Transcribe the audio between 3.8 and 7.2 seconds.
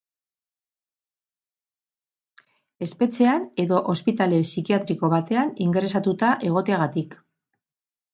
ospitale psikiatriko batean ingresatuta egoteagatik.